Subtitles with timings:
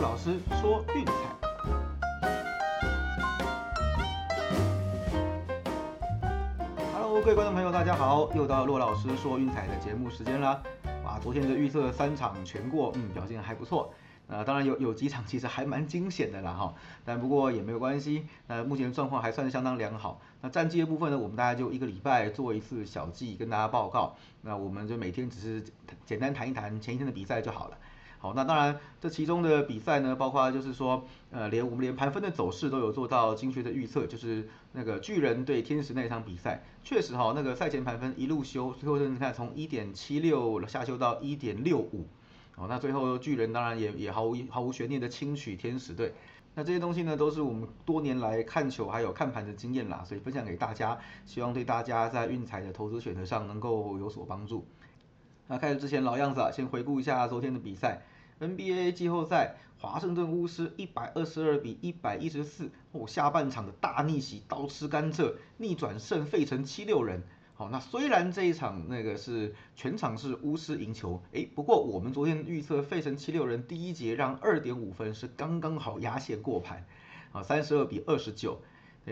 [0.00, 1.12] 老师说运彩。
[6.94, 10.62] Hello，各位观众朋友，大家好，又到骆老师说运彩的节目时间啦。
[11.04, 13.92] 哇，昨天的预测三场全过，嗯，表现还不错。
[14.26, 16.74] 呃，当然有 有几场其实还蛮惊险的啦哈，
[17.04, 18.26] 但不过也没有关系。
[18.46, 20.18] 那目前状况还算是相当良好。
[20.40, 24.14] 那战绩的部分呢，我们大概就一个礼拜做一次小记跟大家报告。
[24.40, 25.62] 那我们就每天只是
[26.06, 27.76] 简单谈一谈前一天的比赛就好了。
[28.22, 42.06] 好，那当然这其中的比赛呢，包括就是说，呃，连我们连盘分的走势都有做到精确的预测，就是那个巨人对天使那场比赛，确实哈，那个赛前盘分一路修，最后你看从一点七六下修到一点六五。
[42.56, 46.12] 哦，那最后巨人当然也也毫无毫无悬念的轻取天使队。
[46.54, 54.66] 那这些东西呢，都是我们多年来看球还有看盘的经验啦，所以分享给大家，希望对大家在运彩的投资选择上能够有所帮助。
[55.46, 58.02] 那开始之前老样子啊，先回顾一下昨天的比赛。
[58.40, 67.22] NBA 季后赛，华盛顿巫师一百二十二比一百一十四，哦，下半场的大逆袭，刀吃甘蔗，逆转胜费城七六人。
[67.54, 76.86] 好，那虽然这一场那个是全场是巫师赢球，哎，不过我们昨天预测费城七六人第一节让二点五分是刚刚好压线过盘，
[77.32, 78.58] 啊，三十二比二十九，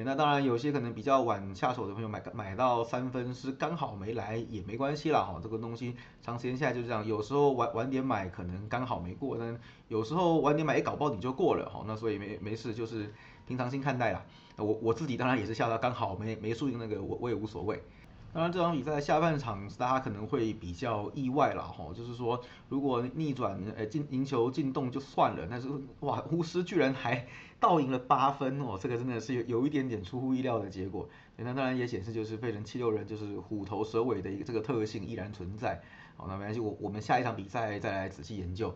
[0.05, 13.13] 那当然有些可能比较晚下手的朋友买买到三分是刚好没来也没关系啦，哈，这个东西长时间下来就是这样，有时候晚晚点买可能刚好没过，但有时候晚点买一搞爆你就过了，哈，那所以没没事就是
[13.47, 14.25] 平常心看待啦，
[14.57, 17.83] 我我自己当然也是下到刚好没没输赢那个我我也无所谓。
[18.31, 25.67] 当然，这场比赛下半场大家可能会比较意外了哈，就是说如果逆转呃进赢球进洞就算了，但是
[26.01, 27.27] 哇，巫师居然还
[27.59, 31.09] 倒赢了八分哦，这个真的是有有一点点出乎意料的结果。
[31.37, 35.81] 那当然也显示就是费城七六人就是虎头蛇尾的一个这个特性依然存在。
[36.17, 38.75] 好，那没关系，我我们下一场比赛再来仔细研究。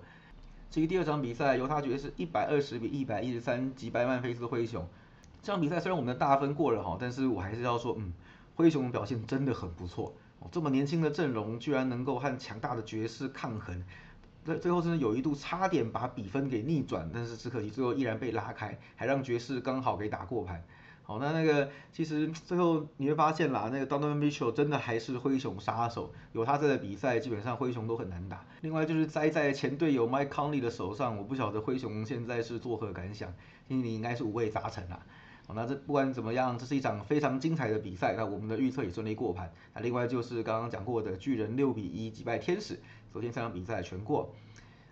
[0.70, 4.88] 至于第二场比赛，犹他爵士一百二十比一百一十三击败曼菲斯灰熊。
[5.42, 8.14] 这场比赛虽然我们的大分过了哈，但是我还是要说嗯。
[8.54, 13.82] 灰熊表现真的很不错哦，这么年轻的阵容居然能够和强大的爵士抗衡，
[14.44, 20.62] 最最后真的有一度差点把比分给逆转，但是只可惜最后依然被拉开，还让爵士刚好给打过盘。
[21.04, 28.44] 好，那那个其实最后你会发现啦，那个 Donovan Mitchell 真的还是灰熊杀手，有他在的比赛基本上灰熊都很难打。
[28.60, 33.34] 另外就是栽在前队友 Mike Conley 的手上，我不晓得灰熊现在是作何感想，
[33.66, 35.00] 心里应该是五味杂陈啦。
[35.54, 38.14] 那这不管怎么样，这是一场非常精彩的比赛。
[38.16, 39.52] 那我们的预测也顺利过盘。
[39.74, 42.80] 那另外就是刚刚讲过的巨人六比一击败天使，
[43.12, 44.34] 昨天三场比赛全过。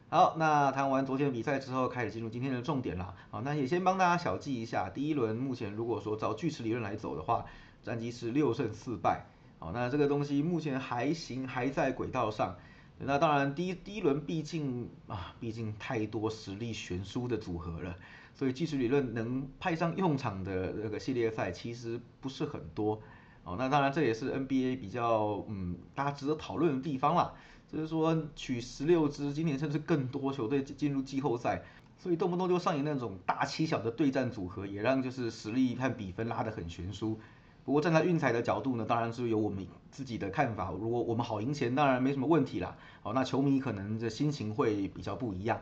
[0.09, 3.15] 好，那谈完昨天的比赛之后，开始进入今天的重点了。
[3.31, 7.47] 好，那也先帮大家小记一下，第一轮目前如果说照锯齿理论来走的话，
[7.85, 9.25] 战绩是六胜四败。
[9.59, 12.57] 好，那这个东西目前还行，还在轨道上。
[12.99, 17.97] 那当然，第一第一轮毕竟啊，毕竟太多实力悬殊的组合了。
[18.41, 22.99] 所以技术理论能派上用场的这个系列赛其实不是很多
[23.45, 23.55] 哦。
[23.59, 27.35] 那当然这也是 NBA 比较嗯大家值得讨论的地方啦。
[27.71, 31.63] 就是说取十六支，今年甚至更多球队进入季后赛，
[31.99, 37.21] 所以动不动就上演那种大欺小的对战组合，也让就是实力和比分拉得很悬殊。
[37.67, 40.73] 不过站在运彩的角度呢，当然是有我们自己的看法。
[40.73, 42.75] 如果我们好赢钱，当然没什么问题啦。
[43.03, 45.61] 哦，那球迷可能的心情会比较不一样。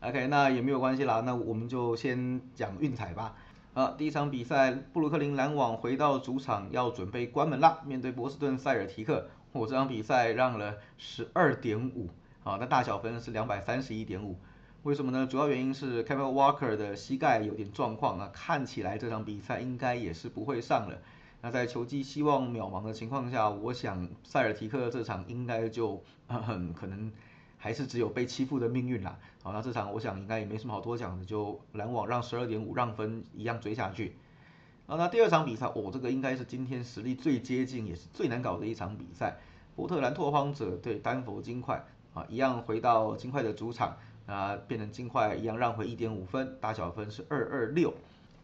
[0.00, 3.34] OK，那也没有关系啦，那我们就先讲运彩吧。
[3.74, 9.28] 啊，第一场比赛，布鲁克林篮网回到主场要准备关门啦，面对波士顿塞尔提克。
[9.50, 12.08] 我这场比赛让了十二点五，
[12.44, 14.38] 啊，那大小分是两百三十一点五。
[14.84, 15.26] 为什么呢？
[15.26, 20.96] 主要原因是 k e v i Walker 的膝盖有点状况，啊看起来这场比赛应该也是不会上了。
[21.40, 27.10] 那在球技希望渺茫的情况下，我想塞尔提克这场应该就很可能。
[27.68, 29.18] 还是只有被欺负的命运啦。
[29.42, 34.16] 好，那这场我想应该也没什么好多讲的，就篮网让十二点五让分一样追下去。
[34.86, 39.36] 啊，那第二场比赛，哦，这个应该是今天实力最接近也是最难搞的一场比赛。
[39.76, 41.84] 波特兰拓荒者对丹佛金块，
[42.14, 43.94] 啊，一样回到金块的主场，
[44.24, 47.92] 啊，变成金块一样让回一点五分，大小分是二二六。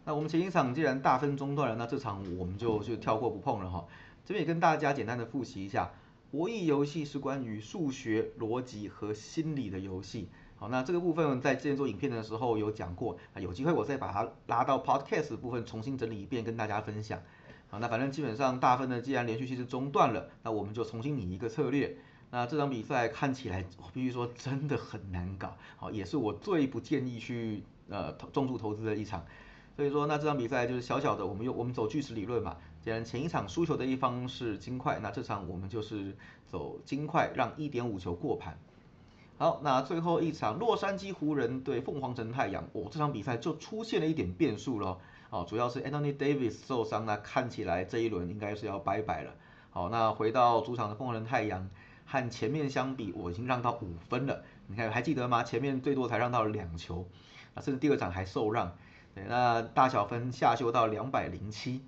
[0.05, 3.87] 那我们前一场既然大分中断了，那这场我们就就跳过不碰了哈。
[4.23, 5.91] 这边也跟大家简单的复习一下。
[6.35, 10.29] 博弈游戏是关于数学逻辑和心理的游戏。
[10.57, 17.23] 好，那这个部分在之前做影片的时候有讲过，啊，有机会我再把它拉到 podcast 部分重新整理一遍跟大家分享。
[17.69, 21.97] 好，那反正基本上大分呢，既然连续性是中断了，那我们就重新拟一个策略。
[22.33, 29.25] 那这场比赛看起来，我必须说真的很难搞，好，也是我最不建议去呃重注投资的一场。
[29.77, 32.57] 所以说，那这场比赛就是小小的，我们用我们走巨石理论嘛。
[32.85, 36.15] 既然前一场输球的一方是金块，那这场我们就是
[36.47, 38.59] 走金块让一点五球过盘。
[39.39, 44.99] 好，那最后一场洛杉矶湖人对凤凰城太阳，哦，这场比赛就出现了一点变数了。
[45.31, 49.33] 哦，主要是 Anthony Davis 受伤，那看起来这一轮应该是要拜拜了。
[49.71, 51.67] 好，那回到主场的凤凰城太阳，
[52.05, 54.43] 和前面相比，我已经让到五分了。
[54.67, 55.43] 你看还记得吗？
[55.43, 57.09] 前面最多才让到两球，
[57.55, 58.77] 啊，甚至第二场还受让。
[59.15, 61.81] 对，那大小分下修到两百零七。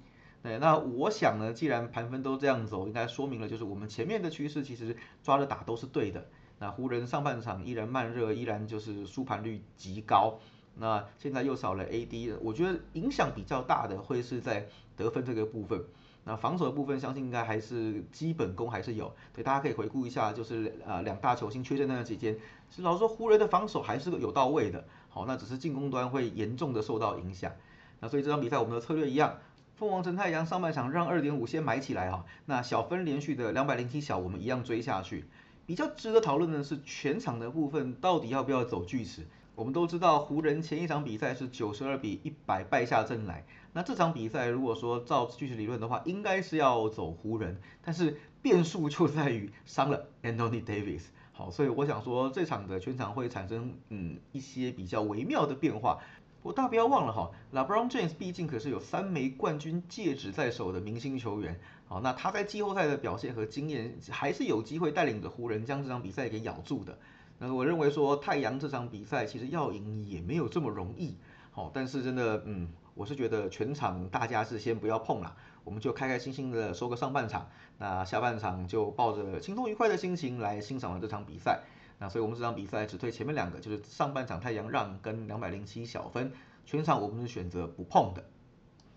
[0.47, 6.25] 对，那我想呢，既然盘分都这样走，应该说明了就是我们前面的趋势其实抓着打都是对的。
[6.61, 10.39] 那湖人上半场依然慢热，依然就是输盘率极高。
[10.77, 15.83] 那现在又少了 AD，我觉得影响比较大的会是在得分这个部分。
[16.23, 19.13] 那防守的部分，相信应该还是基本功还是有。
[19.35, 22.39] 对，大家可以回顾一下，就是呃两大球星缺阵那段期间，
[22.71, 24.85] 其实老实说湖人的防守还是有到位的。
[25.09, 27.51] 好，那只是进攻端会严重的受到影响。
[27.99, 29.39] 那所以这场比赛我们的策略一样，
[29.77, 32.25] 凤凰城太阳上半场让二点五先买起来哈。
[32.47, 35.27] 那小分连续的两百零七小，我们一样追下去。
[35.67, 39.27] 比较值得讨论的是全场的部分，到底要不要走巨齿？
[39.55, 43.45] 我们都知道湖人前一场比赛是九十二比一百败下阵来，
[43.75, 51.03] 那这场比赛如果说照巨石理论的话，应该是要走湖人，但是变数就在于伤了 Anthony Davis。
[51.33, 55.99] 好，所以我想说这场的全场会产生嗯一些比较微妙的变化。
[56.47, 61.59] 不过大家不要忘了哈，LeBron James 毕竟可是有三枚冠军戒指在手的明星球员。
[61.89, 66.97] 好，那他在季后赛的表现和经验还是有机会带领着湖人将这场比赛给咬住的。
[67.41, 71.17] 那我认为说太阳这场比赛其实要赢也没有这么容易，
[71.51, 75.35] 好，但是真的，嗯，我是觉得全场大家是先不要碰了，
[75.65, 81.65] 我们就开开心心的收个上半场，那下半场就抱着轻松愉快的心情来欣赏了这场比赛。
[81.99, 86.33] 那所以我们这场比赛只推前面两个，就是上半场太阳让跟两百零七小分，
[86.65, 88.25] 全场我们是选择不碰的。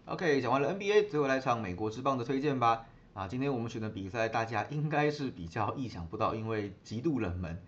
[0.06, 2.86] OK，讲完了 NBA，最后来场美国之棒的推荐吧。
[3.14, 7.62] 啊，今天我们选的比赛大家应该是比较意想不到，因为极度冷门。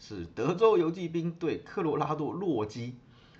[0.00, 2.96] 是德州游骑兵对科罗拉多洛基。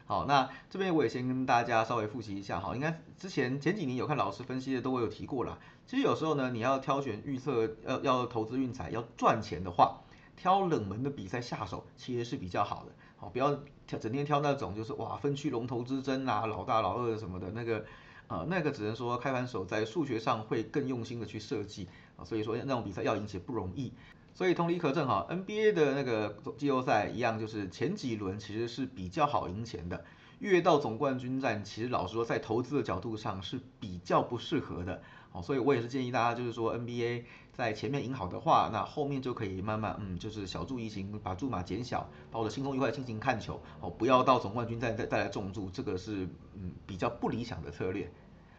[0.07, 2.59] 好，那这边我也先跟大家稍微复习一下。
[2.59, 5.59] 哈，应该之前前几年有看老师分析的都会有提过啦。
[5.87, 10.01] 其实有时候呢，你要挑选预测，要要投资运彩要赚钱的话，
[10.39, 12.93] 挑冷门的比赛下手其实是比较好的。
[13.17, 13.59] 好，不要
[13.89, 17.85] 挑整天挑那种就是哇分区龙头之争啊，老大老二什么的那个，
[18.29, 23.93] 呃，那个只能说开盘手在数学上会更用心的去设计啊，所以说那种比赛要赢且不容易。
[24.33, 30.05] 所以同理可证哈，NBA 的那个季后赛一样，就是前几轮其实是比较好赢钱的，
[30.39, 35.03] 越到总冠军战，其实老实说在投资的角度上是比较不适合的。
[35.33, 37.25] 好，所以我也是建议大家，就是说 NBA
[37.59, 48.09] 在前面赢好的话，那后面就可以慢慢嗯，就是小注怡情，把注码减小，把我的轻松愉快进行看球，哦，不要到总冠军战再再来重注，这个是嗯比较不理想的策略。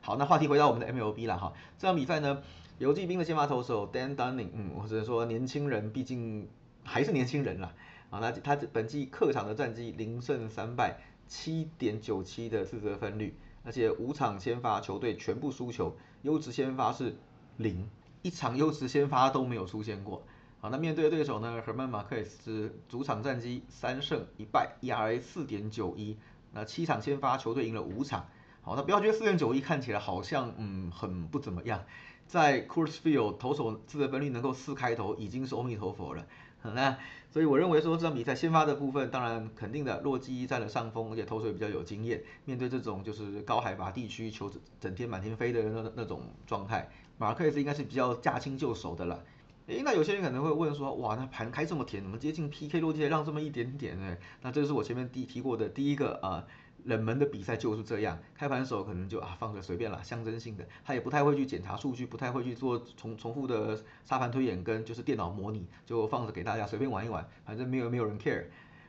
[0.02, 2.44] 好，那话题回到我们的 MLB 了哈，这场比赛呢。
[2.78, 6.48] 游击兵的先发投手 Dan Dunning，嗯，我只能说年轻人毕竟
[6.84, 7.74] 还是年轻人啦，
[8.10, 10.98] 啊，那他这本季客场的战绩零胜三败，
[11.28, 17.18] 七点九七的自责分率，而且五场先发球队全部输球，优质先发是
[17.58, 17.90] 零，
[18.22, 20.24] 一场优质先发都没有出现过。
[20.60, 26.18] 好，那面对的对手呢，Herman Marquez 是主场战绩三胜一败，ERA 四点九一，
[26.52, 28.28] 那七场先发球队赢了五场。
[28.62, 31.86] 好，那不要觉得四点九一看起来好像嗯很不怎么样。
[32.28, 36.28] 在 Coors Field 投手自责分率能够四开头已经是阿弥陀佛了，
[36.76, 36.98] 那
[37.32, 49.24] 所以我认为说这场比赛先发的部分，当然肯定的，洛基占了上风，而且投手也比较有经验，面对这种就是高海拔地区球整天满天飞的那那种状态，马克斯应该是比较驾轻就熟的了。
[49.68, 54.18] 诶，那有些人可能会问说，哇，那盘开这么甜，怎么接近 PK 洛基让这么一点点呢？
[54.42, 56.46] 那这是我前面提提过的第一个啊。
[56.86, 68.46] 冷门的比赛就是这样，开盘手可能就啊放着随便啦，象征性的，他也不太会去检查数据，不太会去做重重复的沙盘推演跟就是电脑模拟，就放着给大家随便玩一玩，反正没有没有人 care，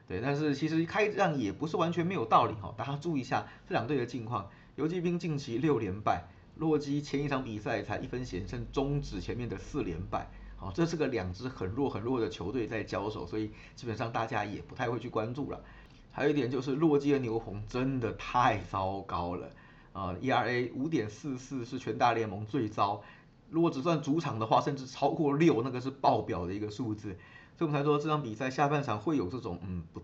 [0.06, 6.24] 对，但是其实开这样也不是完全没有道理哈，大家注意一下这两队的近况，游击兵近期六连败，
[6.56, 15.60] 洛基前一场比赛才一分险胜终止前面的四连败，好，这是个两支很弱很弱的球队在交手，所以基本上大家也不太会去关注了。
[16.20, 19.48] 还有一点就是洛基的牛红真的太糟糕了
[19.94, 23.02] 啊，ERA 五点四四是全大联盟最糟，
[23.48, 27.16] 如果只算主场的话，甚至超过六，那个是爆表的一个数字，
[27.56, 30.02] 所以我们才说这场比赛下半场会有这种嗯不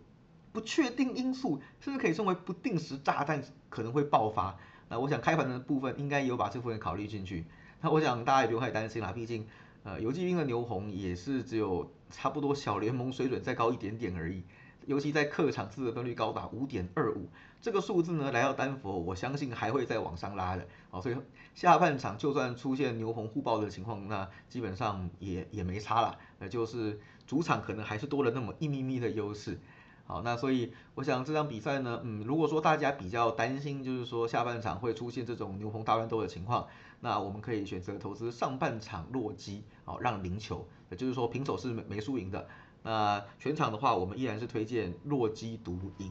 [0.53, 4.57] 不确定因素，甚至可以称为不定时炸弹可能会爆发。
[4.89, 7.45] 那我想开盘的部分应该有把这部分考虑进去。
[7.83, 9.47] 那我想大家也不用太担心啦，毕竟
[9.83, 14.43] 呃游击兵的牛红也是只有差不多小联盟水准再高一点点而已。
[14.87, 17.29] 尤其在客场自得分率高达五点二五，
[17.61, 20.67] 这个数字呢来到丹佛，我相信还会再往上拉的。
[20.91, 21.17] 好，所以
[21.55, 29.59] 下半场就算出现牛棚互爆的情况，那基本上也也没差了，那就是主场可能还是多了那么一咪咪的优势。
[30.07, 36.65] 好，那所以我想这场比赛呢，嗯，如果说大家比较担心，就是说下半场会出现这种牛棚大乱斗的情况，
[37.01, 42.47] 那我们可以选择投资上半场落基，好让零球，也就是说平手是没没输赢的。
[42.87, 46.09] 那全场的话，我们依然是推荐弱基独赢。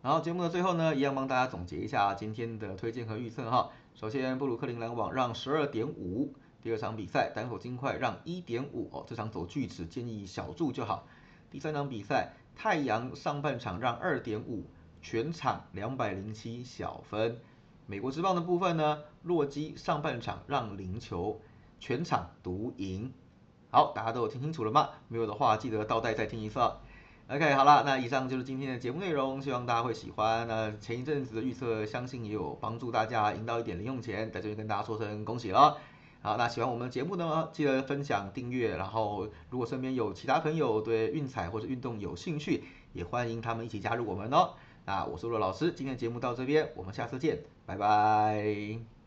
[0.00, 3.70] 然后节目的最后呢，一样帮大家总结一下今天的推荐和预测哈。
[3.94, 11.06] 首先，布鲁克林篮网让十二点五，第二场比赛丹佛金块让一点五哦，这场走巨齿建议小注就好。
[11.50, 12.32] 第三场比赛。
[12.54, 14.66] 太阳上半场让二点五，
[15.00, 17.38] 全场两百零七小分。
[17.86, 21.40] 美国之棒的部分呢，洛基上半场让零球，
[21.80, 23.10] 全场独赢。
[23.72, 24.90] 好，大家都有听清楚了吗？
[25.08, 26.60] 没有的话，记得倒带再听一次。
[27.28, 30.46] OK，好了，那以上就是今天的节目内容，希望大家会喜欢。
[30.46, 35.78] 那前一阵子的预测，相信也有帮助大家赢到一点零用钱，在这边跟大家说声恭喜了。
[36.20, 38.76] 好，那喜欢我们的节目呢，记得分享、订阅。
[38.76, 42.62] 然后，如果身边有其他朋友对运彩或者运动有兴趣，
[42.92, 44.50] 也欢迎他们一起加入我们哦。
[44.84, 49.01] 那我是陆老师，今天的节目到这边，我们下次见，拜拜。